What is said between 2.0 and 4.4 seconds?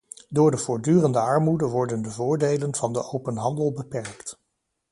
de voordelen van de open handel beperkt.